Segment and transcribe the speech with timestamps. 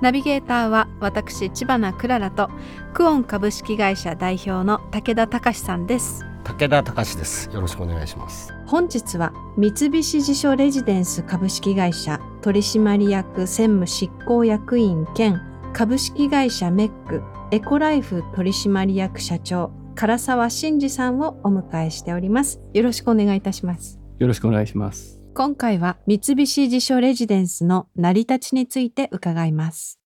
[0.00, 2.48] ナビゲーターは私千葉なクララと
[2.94, 6.24] クオン株式会社代表の武田隆さんです。
[6.44, 7.50] 武田隆です。
[7.52, 8.52] よろしくお願いします。
[8.66, 15.40] 本日は三菱地所レジデンス株式会社取締役専務執行役員兼
[15.74, 22.58] 株式会社メックエコライフ取締役社長唐沢真二さんをお迎えしております。
[22.72, 24.00] よろしくお願いいたします。
[24.18, 25.19] よろしくお願いします。
[25.40, 29.98] 今回は三菱地所レジデンスの成り立ちについて伺います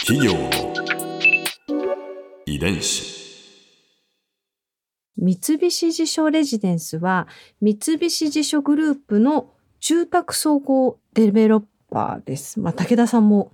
[0.00, 0.50] 企業の
[2.44, 3.24] 遺伝子。
[5.16, 7.26] 三菱地所レジデンスは
[7.62, 9.48] 三菱地所グループの
[9.80, 12.60] 住宅総合デベロッパーです。
[12.60, 13.50] まあ、武田さんも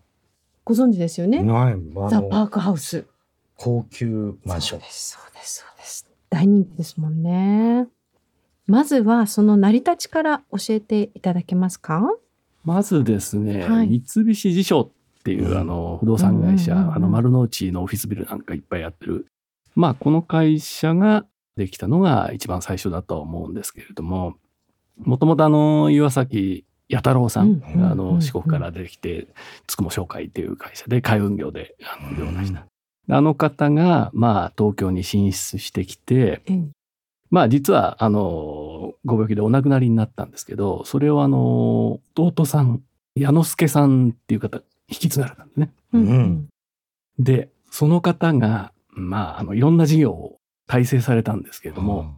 [0.65, 1.39] ご存知ですよね。
[1.39, 3.07] ザ・パーのクハウス。
[3.55, 6.10] 高級マンションそうです、そうです、そうです。
[6.31, 7.89] 大人気ですもんね。
[8.67, 12.03] まずはその成り立ちから教えていただけますか？
[12.65, 19.27] まずですね、はい三菱地所っていう、うんあの不動産会社、あの丸の内のオフィスビルなんかいっぱいやってる。
[19.75, 24.37] まあこの会社ができたのが一番最初だとは思うんですけれども、
[24.99, 29.27] もともとあの岩崎弥太郎さん、うんあの四国から出てきて、
[29.67, 32.67] つくも商会っていう会社で海運業であの業なした。
[33.09, 36.69] あの方が、まあ、東京に進出してきて、ええ。
[37.31, 42.83] まあ実は、あの、ご病気でお亡くなりになったんですけど、それをあの、弟さん、
[43.15, 45.71] 矢之助さんっていう方、引き継がれたんですね。
[45.93, 46.49] うん。
[47.19, 52.17] で、その方が、まあ、あの、いろんな事業を体制されたんですけれども、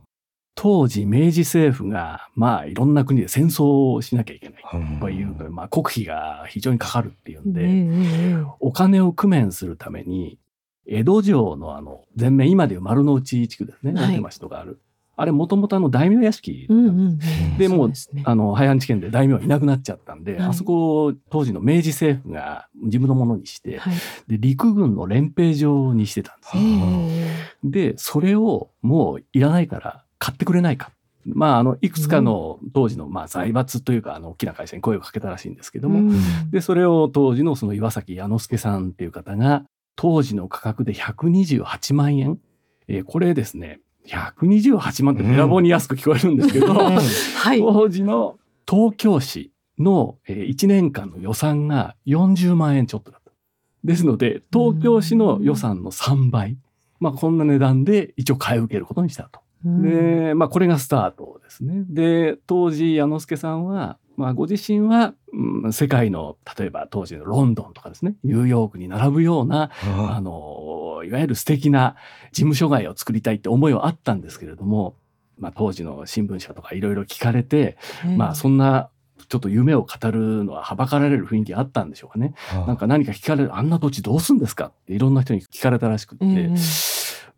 [0.55, 4.63] 当時明治政府が、まあ、いろんな国で戦争をしなきゃいけない。
[4.75, 10.39] うんというので、まあ、国費が非常にかかるっていうんで、お金を工面するために、
[10.87, 14.03] 江戸城のあの、前面、今でいう丸の内地区ですね、はい。
[14.03, 14.81] なんて町とかある。
[15.15, 17.19] あれ、もともとあの、大名屋敷うんうんうん
[17.59, 18.23] でもうそうね。
[18.25, 20.49] あの、廃藩置県で大名いなくなっちゃったんで、はい。
[20.49, 23.95] あそこを当時の明治政府が自分のものにして、はい。
[24.27, 26.87] で、陸軍の練兵場にしてたんですえよ。
[26.89, 27.49] え。
[27.65, 30.91] で、それをもういらないから買ってくれないか。
[31.25, 36.51] まあ、あの、いくつかの当時の、まあ、財閥というか、あの、大きな会社に声をかけたらしいんですけども、うん。
[36.51, 39.65] で、それを当時のその岩崎弥之助さんっていう方が、
[39.97, 42.39] 当時の価格で128万円。
[42.89, 48.39] えーこれですね、128万ってべらぼうに安く聞こえるんですけど、はい当時の
[48.69, 53.33] 東京市の1年間の予算が40万円ちょっとだった。
[53.85, 56.57] ですので、東京市の予算の3倍。
[57.01, 59.41] まあ、こんな値段で一応買い受けることにしたと。
[59.65, 61.85] うんで、まあ、これがスタートですね。
[61.89, 71.97] で、当時、矢之助さんは、まあ、ご自身は、うん世界の、例えば当時のロンドンとかですね、ニューヨークに並ぶような、あの、いわゆる素敵な
[72.33, 74.97] 事務所街を作りたいって思いはあったんですけれども、
[75.39, 77.77] まあ、当時の新聞社とかいろいろ聞かれて、
[78.17, 78.91] まあ、そんな、
[79.29, 82.35] ちょっと夢を語るのははばかられる雰囲気あったんでしょうかね。
[82.67, 84.67] なんか何か聞かれる、あんな土地どうすんですか？
[84.67, 86.55] っていろんな人に聞かれたらしくって、ええ。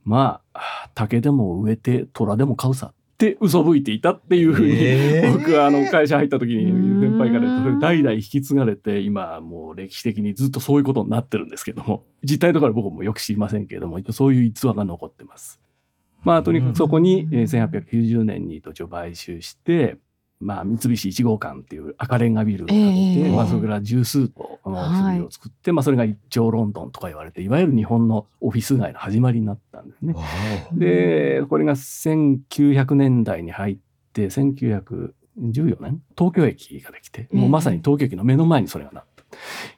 [0.03, 6.95] まあ、竹でも植えて虎でも飼うさって嘘吹いていたっていうふうに、ええ僕はあの会社入った時にうん。
[7.01, 15.61] 先輩からそれ代々引き継がれて今もう歴史的にずっとそういうことになってるんですけども実態とかは僕もよく知りませんけれどもそういう逸話が残ってます。
[16.23, 19.99] まあとにかくそこにえー1890年に土地を買収して
[20.41, 22.85] まあ、三菱一号館っていう赤レンガビルを建て
[23.23, 30.15] て、ええまあ、それから十数棟のオフィスビルを作って、まあ、それが一丁ロンドンとか言われていわゆる日本のオフィス街の始まりになったんですね。
[30.15, 30.23] わ
[30.73, 33.79] で、これが1900年代に入っ
[34.13, 35.13] て、1914
[35.81, 39.25] 年、東京駅ができて、もうまさに東京駅の目の前にそれがなった。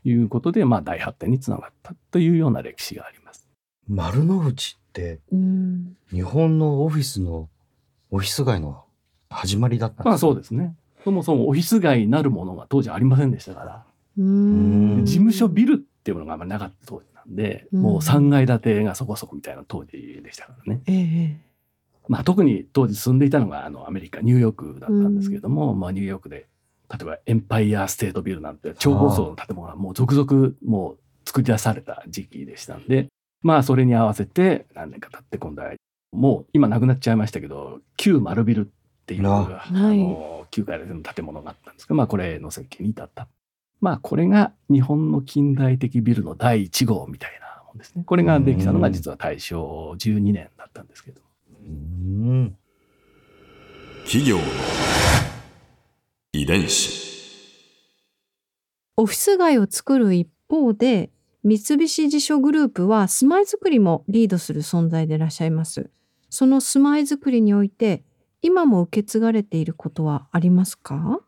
[0.02, 3.48] ということで、まあ大発展につながったというような歴史があります。
[3.88, 7.48] お丸の内ってうん日本のオフィスの
[8.10, 8.84] オフィス街の
[9.30, 10.76] 始まりだったんですまあそうですね。
[11.04, 17.82] そもそもオフィス街なるものが当時ありませんでしたから、うん事務所ビルっていうものがあんまりなかった当時なんで、うん。
[17.82, 20.82] もう3階建てがそこそこみたいな当時でしたからね。
[20.86, 21.46] ええ。
[22.08, 26.46] まあ特に当時住んでいたのがあのアメリカ、ニューヨークだったんですけども、まあニューヨークで、
[26.90, 33.08] 例えばエンパイアステートビルなんて超高層の建物がもう続々もう作り出された時期でしたんで、
[33.42, 35.72] まあそれに合わせて何年か経って今度は
[36.12, 38.64] もう今なくなっちゃいましたけど、旧丸ビルっ
[39.06, 43.28] ていう、ああの、旧階建ての建物があったんですけど、まあこれの設計に至った。
[43.80, 48.04] まあこれが日本の近代的ビルの第1号みたいなもんですね。
[48.04, 49.56] これができたのが実は大正
[49.98, 51.20] 12年だったんですけど。
[51.64, 52.56] うん。
[54.04, 54.42] 企業の
[56.32, 57.06] 遺伝子
[58.96, 61.10] オフィス街を作る一方で
[61.42, 65.90] 三菱地所グループは住まいづくりもリードする存在でいらっしゃいます。
[66.30, 68.04] その住まいづくりにおいて
[68.42, 71.20] 今も受け継がれていることはありますか？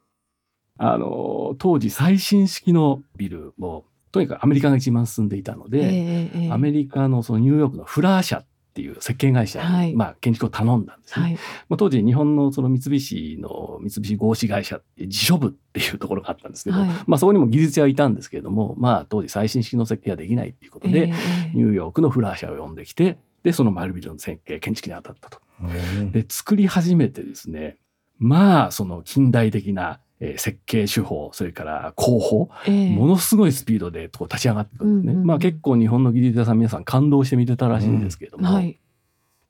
[0.78, 11.22] あの、当時最新式のビルを、とにかくアメリカが一番進んでいたので、ええアメリカのそのニューヨークのフラー社っていう設計会社に、はいまあ建築を頼んだんですね。
[11.24, 11.32] はい。
[11.68, 21.12] まあ、当時日本のその三菱の三菱合資会社って自所部っていうところがあったんですけど、はいまあそこにも技術者はいたんですけれども、まあ当時最新式の設計はできないっていうことで、え
[21.52, 25.40] えニューヨークのフラー社を呼んできて、で、その丸ビルの設計、建築に当たったと。
[25.60, 27.78] うんで、作り始めてですね、
[28.18, 35.12] まあその近代的なえー設計手法、それから広報、ええものすごいスピードでこう立ち上がってくるんですね。
[35.12, 38.78] うんうんうんまあ結構日本の技術者さん皆さん感動して見てたらしいんですけれども、はい。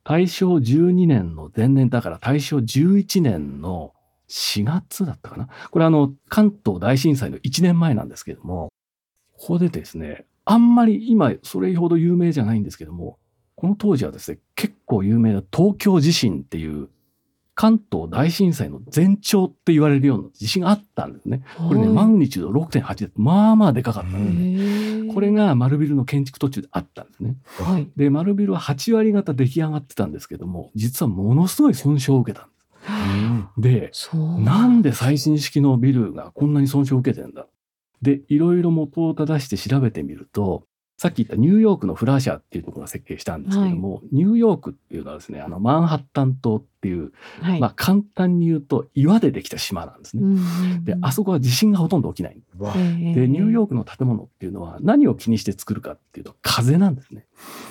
[0.04, 3.92] 大正12年の前年だから大正11年の
[4.28, 5.48] 4月だったかな。
[5.70, 8.70] これあの関東大震災の1年前なんですけども、
[9.36, 13.18] ここでですね、あんまり今それほど有名じゃないんですけども、
[13.54, 16.88] この当時はですね、結構有名な東京地震っていう
[17.58, 21.42] 関東大震災の前兆って言われるような地震があったんですね。
[21.56, 27.36] これね、はいマグニチュード6.8で、まあまあでかかったんでこれが丸ビルの建築途中であったんですね。
[27.58, 27.90] はい。
[27.96, 32.48] で、丸ビルは8割方出来上がってたんですけども、実はものすごい損傷を受けたん
[33.58, 33.80] です。
[33.80, 34.40] で、そう。
[34.40, 37.48] なんで最新式のビルがこんなに損傷を受けてんだ
[38.02, 40.62] で、いろいろ元を正して調べてみると、
[40.98, 47.60] さっき言ったニューヨークのフラーシャーっていうところが設計したんですけども、ニューヨークっていうのはですね、あの、マンハッタン島っていう、はい。
[47.60, 50.40] まあ簡単に言うと岩でできた島なんですね。
[50.82, 52.42] で、あそこは地震がほとんど起きない。
[53.14, 57.26] で、ニューヨークの建物っていうのは何を気にして作るかっていうと風なんですね。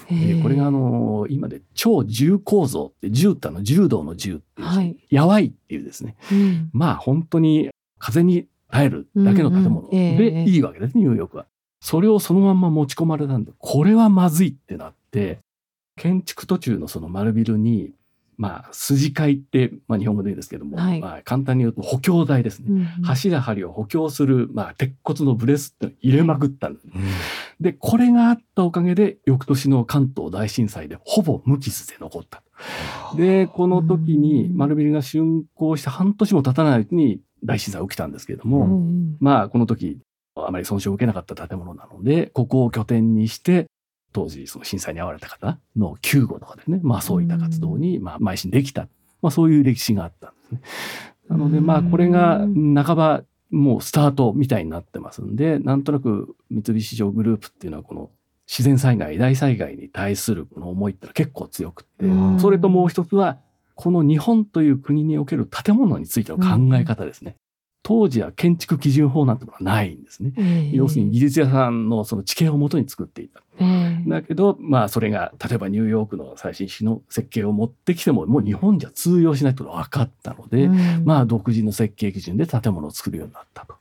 [0.10, 4.96] えこれがあの今で超重構造って重ってあの柔道の重っていう、はい。
[5.10, 6.16] やわいっていうですね。
[6.32, 11.46] うんまあ本当に風に耐えるだけの建物でいいわけです、ニューヨークは。
[11.80, 15.40] それをそのまんま持ち込まれたんで、これはまずいってなって、
[15.96, 17.92] 建築途中のその丸ビルに、
[18.38, 21.02] まあ筋交いって、まあ日本語で言うんですけども、はい。
[21.02, 22.66] まあ簡単に言うと補強材ですね。
[22.70, 22.86] うんうん。
[23.04, 26.88] 柱梁を補強する、まあ、鉄骨のブレスって入れまくったんです。
[26.94, 27.02] うん。
[27.60, 32.44] で、これがあったおかげで、翌年の関東大震災でほぼ無傷で残った。
[33.16, 39.18] で、この時に丸ビルが竣工して半年も経たないうちに大震災起きたんですけれども、うんうん。
[39.20, 39.98] まあ、この時、
[40.46, 43.68] あまり損傷を受けなかった建物なので、ここを拠点にして、
[44.14, 48.88] 当時、その震災に遭われた方の救護とかですね、まあそういった活動に、まあ、邁進できた。
[49.22, 50.62] まあそういう歴史があったんですね。
[51.30, 58.10] なので、まあこれが半ばもうスタートみたいになってますんで、なんとなく三菱商グループっていうのはこの
[58.48, 63.38] 自然災害、大災害に対するこの思いってのは結構強くって、うんそれともう一つは、
[63.76, 67.36] この日本という国における建物についての考え方ですね。
[67.84, 70.34] 当時は建築基準法なんてものはないんですね。
[70.38, 73.42] ええ要するに技術屋さんのその知見をもとに作っていた。
[73.60, 83.76] ええだけど、まあそれが、例えばニューヨークの最新式の設計を持ってきても、もう日本じゃ通用しないというのが分かったので、うんまあ独自の設計基準で建物を作るようになったと。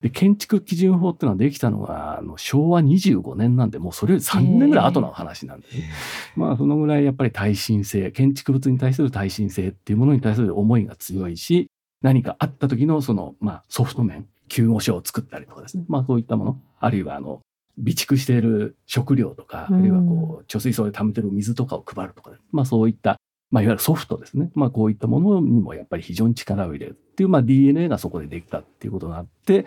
[0.00, 5.90] で、建築基準法っていうのはできたのが、あの昭和25年なんで、もうそれより3年ぐらい後の話なんですね。
[6.36, 11.68] まあそのぐらいやっぱり耐震性、建築物に対する耐震性っていうものに対する思いが強いし、
[12.02, 15.84] 何かあった時のその、まあソフト面、救護所を作ったりとかですね。
[15.88, 17.40] まあそういったもの、あるいはあの、
[17.78, 23.16] 備蓄している食料とか、あうんるいはこう、貯水槽で溜めてる水とかを配るとか、まあそういった、
[23.50, 24.50] まあいわゆるソフトですね。
[24.54, 29.66] まあこういったものにもやっぱり非常に力を入れるっていう、まあ DNA がそこでできたっていうことがあって、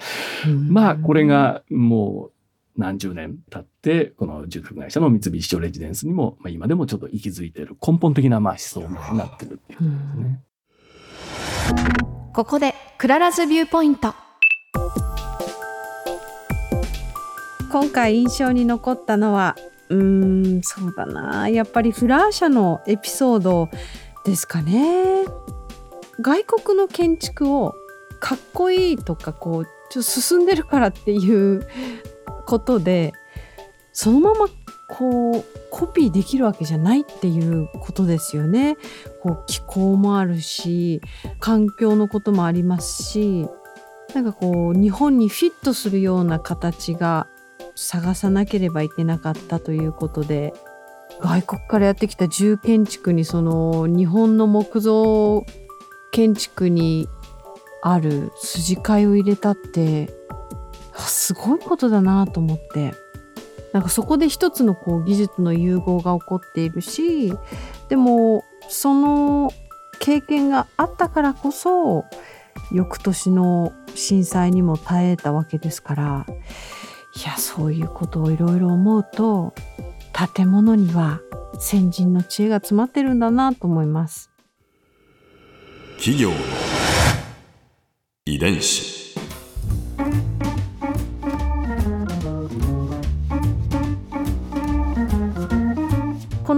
[0.69, 10.39] まあこれがもう何十年経って、この住宅会社の三菱地所レジデンスにも、まあ今でもちょっと息づいている根本的なまあ思想になってるっていうことですね。
[12.33, 14.15] ここで Clara's Viewpoint。
[17.71, 19.55] 今回印象に残ったのは
[19.89, 21.47] うーんそうだな。
[21.47, 23.69] やっぱりフラーシャのエピソード
[24.25, 25.25] ですかね。
[26.21, 27.75] 外国の建築を
[28.19, 31.67] かっこいいとかこうちょっと進んでるからっていう
[32.47, 33.13] ことで
[33.91, 34.47] そのまま
[34.93, 38.77] こうコピーできるわけじゃないっていうことですよね。
[39.23, 41.01] こう気候もあるし
[41.39, 43.47] 環境のこともありますし
[44.13, 47.25] なんかこう日本にフィットするような形が
[47.73, 50.53] 探さなければいけなかったということで
[51.21, 55.43] 外国からやってきた重建築にその日本の木造
[56.11, 57.09] 建築に
[57.81, 60.13] ある筋交いを入れたって
[60.95, 62.93] すごいことだなと思って
[63.73, 67.33] なんかそこで一つのこう技術の融合が起こっているし
[67.89, 69.51] でもその
[69.99, 72.05] 経験があったからこそ
[72.71, 76.25] 翌年の震災にも耐えたわけですから
[77.15, 79.53] いやそういうことをいろいろ思うと
[80.35, 81.21] 建物には
[81.59, 84.29] 先人の知恵が詰まってるんだなと思います。
[85.97, 86.35] 企業の
[88.25, 89.02] 遺伝子